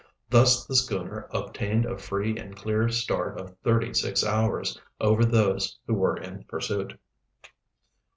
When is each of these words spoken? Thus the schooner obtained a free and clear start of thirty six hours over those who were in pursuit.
Thus 0.31 0.65
the 0.65 0.75
schooner 0.75 1.27
obtained 1.31 1.85
a 1.85 1.95
free 1.95 2.35
and 2.35 2.55
clear 2.57 2.89
start 2.89 3.39
of 3.39 3.55
thirty 3.59 3.93
six 3.93 4.25
hours 4.25 4.75
over 4.99 5.23
those 5.23 5.77
who 5.85 5.93
were 5.93 6.17
in 6.17 6.43
pursuit. 6.45 6.97